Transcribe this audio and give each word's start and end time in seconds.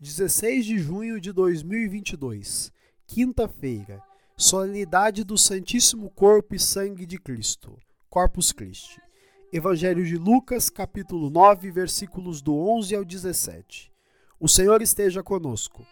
16 0.00 0.64
de 0.64 0.78
junho 0.78 1.20
de 1.20 1.32
2022, 1.32 2.72
quinta-feira, 3.04 4.00
solenidade 4.36 5.24
do 5.24 5.36
Santíssimo 5.36 6.08
Corpo 6.10 6.54
e 6.54 6.58
Sangue 6.60 7.04
de 7.04 7.18
Cristo, 7.18 7.76
Corpus 8.08 8.52
Christi. 8.52 9.00
Evangelho 9.52 10.06
de 10.06 10.16
Lucas, 10.16 10.70
capítulo 10.70 11.28
9, 11.30 11.72
versículos 11.72 12.40
do 12.40 12.54
11 12.56 12.94
ao 12.94 13.04
17. 13.04 13.92
O 14.38 14.46
Senhor 14.46 14.80
esteja 14.82 15.20
conosco. 15.20 15.84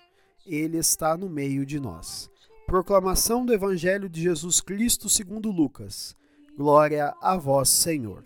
Ele 0.47 0.79
está 0.79 1.17
no 1.17 1.29
meio 1.29 1.67
de 1.67 1.81
nós. 1.81 2.31
Proclamação 2.65 3.45
do 3.45 3.53
Evangelho 3.53 4.09
de 4.09 4.23
Jesus 4.23 4.61
Cristo 4.61 5.09
segundo 5.09 5.51
Lucas. 5.51 6.15
Glória 6.57 7.13
a 7.21 7.37
vós, 7.37 7.71
Senhor. 7.71 8.23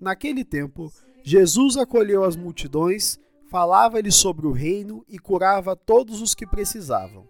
Naquele 0.00 0.44
tempo, 0.44 0.92
Jesus 1.22 1.76
acolheu 1.76 2.24
as 2.24 2.34
multidões 2.34 3.20
falava-lhe 3.52 4.10
sobre 4.10 4.46
o 4.46 4.50
reino 4.50 5.04
e 5.06 5.18
curava 5.18 5.76
todos 5.76 6.22
os 6.22 6.34
que 6.34 6.46
precisavam. 6.46 7.28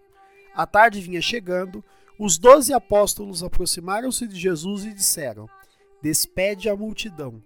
A 0.55 0.65
tarde 0.65 1.01
vinha 1.01 1.21
chegando, 1.21 1.83
os 2.17 2.37
doze 2.37 2.71
apóstolos 2.71 3.43
aproximaram-se 3.43 4.25
de 4.25 4.39
Jesus 4.39 4.85
e 4.85 4.93
disseram: 4.93 5.49
Despede 6.01 6.69
a 6.69 6.77
multidão, 6.77 7.43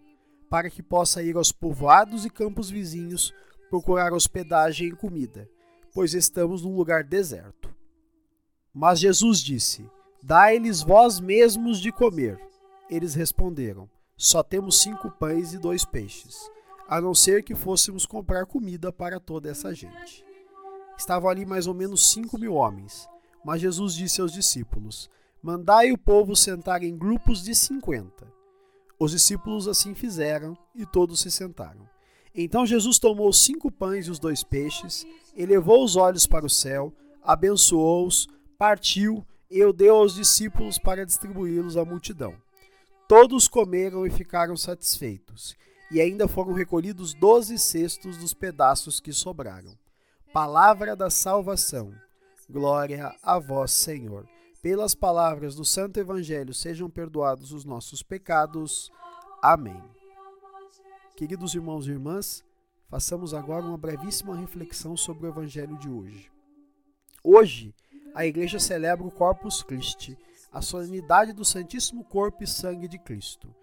para 0.47 0.69
que 0.69 0.83
possa 0.83 1.23
ir 1.23 1.35
aos 1.35 1.51
povoados 1.51 2.23
e 2.23 2.29
campos 2.29 2.69
vizinhos 2.69 3.33
procurar 3.67 4.13
hospedagem 4.13 4.89
e 4.89 4.95
comida, 4.95 5.49
pois 5.91 6.13
estamos 6.13 6.61
num 6.61 6.75
lugar 6.75 7.03
deserto. 7.03 7.73
Mas 8.71 8.99
Jesus 8.99 9.39
disse: 9.39 9.89
Dai-lhes 10.21 10.83
vós 10.83 11.19
mesmos 11.19 11.79
de 11.79 11.91
comer. 11.91 12.39
Eles 12.91 13.15
responderam: 13.15 13.89
Só 14.15 14.43
temos 14.43 14.79
cinco 14.83 15.09
pães 15.09 15.51
e 15.55 15.57
dois 15.57 15.83
peixes 15.83 16.55
a 16.87 17.01
não 17.01 17.13
ser 17.13 17.43
que 17.43 17.53
fôssemos 17.53 18.05
comprar 18.05 18.45
comida 18.45 18.93
para 18.93 19.19
toda 19.19 19.49
essa 19.49 19.73
gente. 19.73 20.25
Estavam 20.97 21.29
ali 21.29 21.45
mais 21.45 21.67
ou 21.67 21.73
menos 21.73 22.11
cinco 22.11 22.37
mil 22.37 22.53
homens, 22.53 23.07
mas 23.43 23.61
Jesus 23.61 23.93
disse 23.93 24.21
aos 24.21 24.31
discípulos: 24.31 25.09
Mandai 25.41 25.91
o 25.91 25.97
povo 25.97 26.35
sentar 26.35 26.81
em 26.81 26.97
grupos 26.97 27.43
de 27.43 27.53
cinquenta. 27.53 28.31
Os 28.99 29.11
discípulos 29.11 29.67
assim 29.67 29.93
fizeram 29.93 30.57
e 30.73 30.85
todos 30.85 31.19
se 31.19 31.29
sentaram. 31.29 31.87
Então 32.33 32.65
Jesus 32.65 32.97
tomou 32.97 33.31
cinco 33.33 33.71
pães 33.71 34.07
e 34.07 34.11
os 34.11 34.17
dois 34.17 34.43
peixes, 34.43 35.05
elevou 35.35 35.83
os 35.83 35.95
olhos 35.95 36.25
para 36.25 36.45
o 36.45 36.49
céu, 36.49 36.93
abençoou-os, 37.21 38.27
partiu 38.57 39.25
e 39.51 39.63
o 39.63 39.73
deu 39.73 39.97
aos 39.97 40.15
discípulos 40.15 40.79
para 40.79 41.05
distribuí-los 41.05 41.77
à 41.77 41.85
multidão. 41.85 42.35
Todos 43.07 43.47
comeram 43.47 44.05
e 44.05 44.09
ficaram 44.09 44.57
satisfeitos 44.57 45.55
e 45.91 46.01
ainda 46.01 46.27
foram 46.27 46.53
recolhidos 46.53 47.13
doze 47.13 47.57
cestos 47.57 48.17
dos 48.17 48.33
pedaços 48.33 48.99
que 48.99 49.13
sobraram. 49.13 49.77
Palavra 50.33 50.95
da 50.95 51.09
salvação. 51.09 51.93
Glória 52.49 53.15
a 53.23 53.39
vós, 53.39 53.71
Senhor. 53.71 54.27
Pelas 54.61 54.93
palavras 54.93 55.55
do 55.55 55.63
Santo 55.63 55.99
Evangelho 55.99 56.53
sejam 56.53 56.89
perdoados 56.89 57.51
os 57.51 57.63
nossos 57.63 58.03
pecados. 58.03 58.91
Amém. 59.41 59.81
Queridos 61.15 61.55
irmãos 61.55 61.87
e 61.87 61.91
irmãs, 61.91 62.43
façamos 62.89 63.33
agora 63.33 63.65
uma 63.65 63.77
brevíssima 63.77 64.35
reflexão 64.35 64.97
sobre 64.97 65.25
o 65.25 65.29
Evangelho 65.29 65.77
de 65.77 65.89
hoje. 65.89 66.29
Hoje, 67.23 67.73
a 68.13 68.25
Igreja 68.25 68.59
celebra 68.59 69.05
o 69.05 69.11
Corpus 69.11 69.63
Christi, 69.63 70.17
a 70.51 70.61
solenidade 70.61 71.33
do 71.33 71.45
Santíssimo 71.45 72.03
Corpo 72.03 72.43
e 72.43 72.47
Sangue 72.47 72.87
de 72.87 72.97
Cristo. 72.97 73.53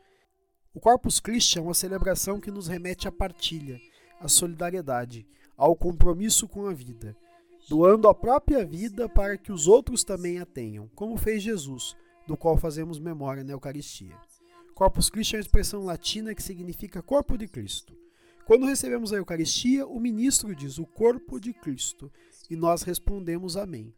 O 0.74 0.80
Corpus 0.80 1.20
Christi 1.20 1.56
é 1.56 1.62
uma 1.62 1.72
celebração 1.72 2.40
que 2.40 2.50
nos 2.50 2.66
remete 2.66 3.06
à 3.06 3.12
partilha, 3.12 3.80
à 4.20 4.26
solidariedade, 4.26 5.24
ao 5.56 5.76
compromisso 5.76 6.48
com 6.48 6.66
a 6.66 6.74
vida, 6.74 7.16
doando 7.68 8.08
a 8.08 8.14
própria 8.14 8.66
vida 8.66 9.08
para 9.08 9.38
que 9.38 9.52
os 9.52 9.68
outros 9.68 10.02
também 10.02 10.40
a 10.40 10.44
tenham, 10.44 10.90
como 10.96 11.16
fez 11.16 11.44
Jesus, 11.44 11.94
do 12.26 12.36
qual 12.36 12.58
fazemos 12.58 12.98
memória 12.98 13.44
na 13.44 13.52
Eucaristia. 13.52 14.16
Corpus 14.74 15.08
Christi 15.08 15.36
é 15.36 15.38
uma 15.38 15.42
expressão 15.42 15.84
latina 15.84 16.34
que 16.34 16.42
significa 16.42 17.00
corpo 17.00 17.38
de 17.38 17.46
Cristo. 17.46 17.96
Quando 18.44 18.66
recebemos 18.66 19.12
a 19.12 19.16
Eucaristia, 19.16 19.86
o 19.86 20.00
ministro 20.00 20.56
diz 20.56 20.78
o 20.78 20.84
corpo 20.84 21.38
de 21.38 21.52
Cristo 21.52 22.10
e 22.50 22.56
nós 22.56 22.82
respondemos 22.82 23.56
Amém. 23.56 23.94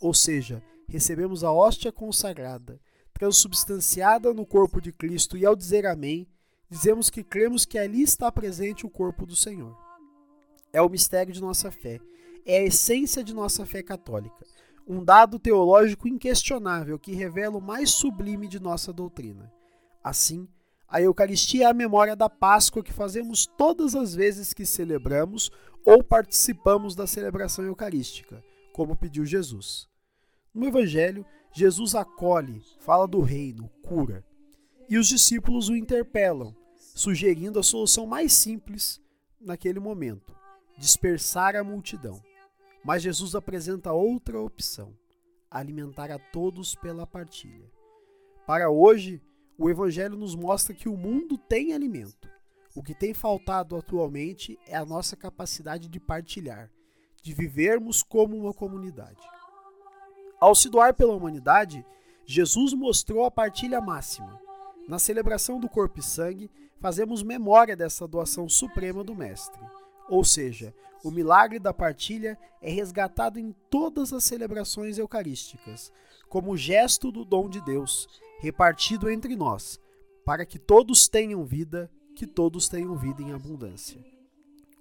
Ou 0.00 0.14
seja, 0.14 0.62
recebemos 0.88 1.42
a 1.42 1.50
hóstia 1.52 1.90
consagrada, 1.90 2.80
transubstanciada 3.20 4.32
no 4.32 4.46
corpo 4.46 4.80
de 4.80 4.90
Cristo, 4.90 5.36
e 5.36 5.44
ao 5.44 5.54
dizer 5.54 5.84
Amém, 5.84 6.26
dizemos 6.70 7.10
que 7.10 7.22
cremos 7.22 7.66
que 7.66 7.78
ali 7.78 8.00
está 8.02 8.32
presente 8.32 8.86
o 8.86 8.90
corpo 8.90 9.26
do 9.26 9.36
Senhor. 9.36 9.76
É 10.72 10.80
o 10.80 10.88
mistério 10.88 11.30
de 11.30 11.40
nossa 11.40 11.70
fé, 11.70 12.00
é 12.46 12.60
a 12.60 12.62
essência 12.62 13.22
de 13.22 13.34
nossa 13.34 13.66
fé 13.66 13.82
católica, 13.82 14.46
um 14.88 15.04
dado 15.04 15.38
teológico 15.38 16.08
inquestionável 16.08 16.98
que 16.98 17.12
revela 17.12 17.58
o 17.58 17.60
mais 17.60 17.90
sublime 17.90 18.48
de 18.48 18.58
nossa 18.58 18.90
doutrina. 18.90 19.52
Assim, 20.02 20.48
a 20.88 21.02
Eucaristia 21.02 21.66
é 21.66 21.70
a 21.70 21.74
memória 21.74 22.16
da 22.16 22.30
Páscoa 22.30 22.82
que 22.82 22.92
fazemos 22.92 23.44
todas 23.44 23.94
as 23.94 24.14
vezes 24.14 24.54
que 24.54 24.64
celebramos 24.64 25.50
ou 25.84 26.02
participamos 26.02 26.94
da 26.94 27.06
celebração 27.06 27.66
eucarística, 27.66 28.42
como 28.72 28.96
pediu 28.96 29.26
Jesus. 29.26 29.86
No 30.54 30.66
Evangelho, 30.66 31.26
Jesus 31.52 31.94
acolhe, 31.94 32.62
fala 32.78 33.06
do 33.08 33.20
reino, 33.20 33.68
cura. 33.82 34.24
E 34.88 34.96
os 34.96 35.08
discípulos 35.08 35.68
o 35.68 35.76
interpelam, 35.76 36.54
sugerindo 36.76 37.58
a 37.58 37.62
solução 37.62 38.06
mais 38.06 38.32
simples 38.32 39.00
naquele 39.40 39.80
momento: 39.80 40.34
dispersar 40.78 41.56
a 41.56 41.64
multidão. 41.64 42.22
Mas 42.84 43.02
Jesus 43.02 43.34
apresenta 43.34 43.92
outra 43.92 44.40
opção: 44.40 44.96
alimentar 45.50 46.10
a 46.10 46.18
todos 46.18 46.74
pela 46.74 47.06
partilha. 47.06 47.70
Para 48.46 48.70
hoje, 48.70 49.20
o 49.58 49.68
Evangelho 49.68 50.16
nos 50.16 50.34
mostra 50.34 50.74
que 50.74 50.88
o 50.88 50.96
mundo 50.96 51.36
tem 51.36 51.72
alimento. 51.72 52.30
O 52.74 52.82
que 52.82 52.94
tem 52.94 53.12
faltado 53.12 53.76
atualmente 53.76 54.58
é 54.66 54.76
a 54.76 54.86
nossa 54.86 55.16
capacidade 55.16 55.88
de 55.88 55.98
partilhar, 55.98 56.70
de 57.22 57.34
vivermos 57.34 58.02
como 58.02 58.36
uma 58.36 58.54
comunidade. 58.54 59.20
Ao 60.40 60.54
se 60.54 60.70
doar 60.70 60.94
pela 60.94 61.14
humanidade, 61.14 61.84
Jesus 62.24 62.72
mostrou 62.72 63.24
a 63.24 63.30
partilha 63.30 63.80
máxima. 63.80 64.40
Na 64.88 64.98
celebração 64.98 65.60
do 65.60 65.68
corpo 65.68 66.00
e 66.00 66.02
sangue, 66.02 66.50
fazemos 66.80 67.22
memória 67.22 67.76
dessa 67.76 68.08
doação 68.08 68.48
suprema 68.48 69.04
do 69.04 69.14
Mestre. 69.14 69.60
Ou 70.08 70.24
seja, 70.24 70.74
o 71.04 71.10
milagre 71.10 71.58
da 71.58 71.74
partilha 71.74 72.38
é 72.62 72.70
resgatado 72.70 73.38
em 73.38 73.54
todas 73.68 74.12
as 74.12 74.24
celebrações 74.24 74.96
eucarísticas, 74.96 75.92
como 76.28 76.56
gesto 76.56 77.12
do 77.12 77.24
dom 77.24 77.48
de 77.48 77.60
Deus, 77.60 78.08
repartido 78.40 79.10
entre 79.10 79.36
nós, 79.36 79.78
para 80.24 80.46
que 80.46 80.58
todos 80.58 81.06
tenham 81.06 81.44
vida, 81.44 81.90
que 82.16 82.26
todos 82.26 82.68
tenham 82.68 82.96
vida 82.96 83.22
em 83.22 83.32
abundância. 83.32 84.02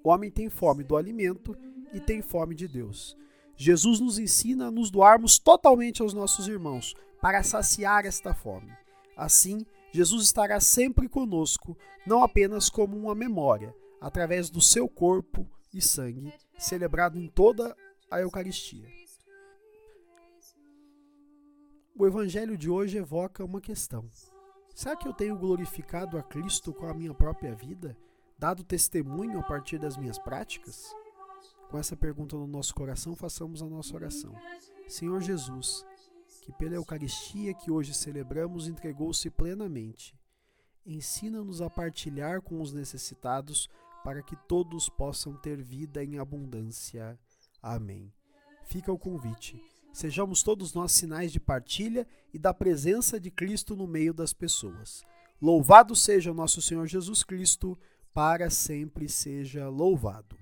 O 0.01 0.09
homem 0.09 0.31
tem 0.31 0.49
fome 0.49 0.83
do 0.83 0.95
alimento 0.95 1.55
e 1.93 1.99
tem 1.99 2.21
fome 2.21 2.55
de 2.55 2.67
Deus. 2.67 3.17
Jesus 3.61 3.99
nos 3.99 4.17
ensina 4.17 4.67
a 4.67 4.71
nos 4.71 4.89
doarmos 4.89 5.37
totalmente 5.37 6.01
aos 6.01 6.13
nossos 6.13 6.47
irmãos 6.47 6.95
para 7.21 7.43
saciar 7.43 8.05
esta 8.05 8.33
fome. 8.33 8.71
Assim, 9.17 9.65
Jesus 9.91 10.23
estará 10.23 10.61
sempre 10.61 11.09
conosco, 11.09 11.77
não 12.07 12.23
apenas 12.23 12.69
como 12.69 12.97
uma 12.97 13.13
memória, 13.13 13.75
através 13.99 14.49
do 14.49 14.61
seu 14.61 14.87
corpo 14.87 15.45
e 15.73 15.81
sangue, 15.81 16.33
celebrado 16.57 17.19
em 17.19 17.27
toda 17.27 17.75
a 18.09 18.21
Eucaristia. 18.21 18.87
O 21.93 22.07
Evangelho 22.07 22.57
de 22.57 22.69
hoje 22.69 22.97
evoca 22.97 23.43
uma 23.43 23.59
questão: 23.59 24.09
será 24.73 24.95
que 24.95 25.05
eu 25.05 25.13
tenho 25.13 25.37
glorificado 25.37 26.17
a 26.17 26.23
Cristo 26.23 26.73
com 26.73 26.85
a 26.85 26.93
minha 26.93 27.13
própria 27.13 27.53
vida, 27.53 27.97
dado 28.37 28.63
testemunho 28.63 29.37
a 29.37 29.43
partir 29.43 29.77
das 29.77 29.97
minhas 29.97 30.17
práticas? 30.17 30.95
Com 31.69 31.77
essa 31.77 31.95
pergunta 31.95 32.35
no 32.35 32.47
nosso 32.47 32.73
coração, 32.73 33.15
façamos 33.15 33.61
a 33.61 33.65
nossa 33.67 33.93
oração. 33.95 34.33
Senhor 34.87 35.21
Jesus, 35.21 35.85
que 36.41 36.51
pela 36.53 36.73
Eucaristia 36.73 37.53
que 37.53 37.69
hoje 37.69 37.93
celebramos 37.93 38.67
entregou-se 38.67 39.29
plenamente. 39.29 40.17
ensina-nos 40.85 41.61
a 41.61 41.69
partilhar 41.69 42.41
com 42.41 42.59
os 42.59 42.73
necessitados, 42.73 43.69
para 44.03 44.23
que 44.23 44.35
todos 44.47 44.89
possam 44.89 45.35
ter 45.35 45.61
vida 45.61 46.03
em 46.03 46.17
abundância. 46.17 47.19
Amém. 47.61 48.11
Fica 48.63 48.91
o 48.91 48.97
convite. 48.97 49.61
Sejamos 49.93 50.41
todos 50.41 50.73
nós 50.73 50.91
sinais 50.91 51.31
de 51.31 51.39
partilha 51.39 52.07
e 52.33 52.39
da 52.39 52.53
presença 52.53 53.19
de 53.19 53.29
Cristo 53.29 53.75
no 53.75 53.85
meio 53.85 54.13
das 54.13 54.33
pessoas. 54.33 55.03
Louvado 55.39 55.95
seja 55.95 56.31
o 56.31 56.35
nosso 56.35 56.61
Senhor 56.61 56.87
Jesus 56.87 57.23
Cristo, 57.23 57.77
para 58.13 58.49
sempre 58.49 59.07
seja 59.07 59.69
louvado. 59.69 60.38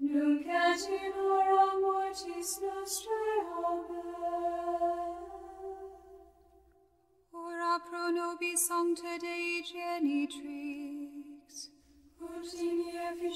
nunc 0.00 0.46
et 0.46 0.88
in 0.88 1.12
hora 1.12 1.68
mortis 1.80 2.50
nostrae. 2.60 3.38
Amen. 3.64 5.16
Ora 7.32 7.80
pro 7.80 8.04
nobis 8.10 8.60
sancta 8.66 9.18
Dei 9.18 9.62
genitrix. 9.62 10.47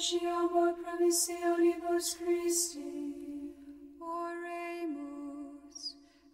Efficiamur 0.03 0.75
promissionibus 0.83 2.19
Christi. 2.19 3.55
Oremus. 4.01 5.79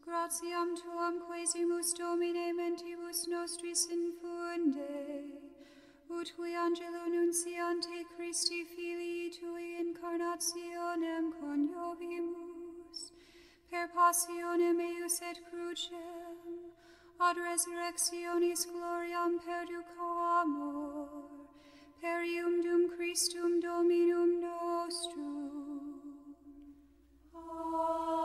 Gratiam 0.06 0.74
tuam 0.74 1.20
quesimus 1.28 1.92
Domine 1.98 2.52
mentibus 2.54 3.28
nostris 3.28 3.86
infunde. 3.92 5.22
Ut 6.08 6.28
qui 6.36 6.54
angelo 6.56 7.04
nunciante 7.12 8.06
Christi 8.16 8.64
filii 8.64 9.30
tui 9.38 9.76
incarnationem 9.84 11.32
coniovimus. 11.38 13.12
Per 13.70 13.86
passionem 13.88 14.80
eius 14.80 15.20
et 15.20 15.38
crucem. 15.50 16.36
Ad 17.20 17.36
resurrectionis 17.36 18.64
gloriam 18.72 19.38
perducamur. 19.44 21.37
Per 22.00 22.22
ium 22.22 22.62
dum 22.62 22.88
Christum 22.94 23.60
Dominum 23.60 24.40
nostrum. 24.40 25.98
Amen. 27.34 28.17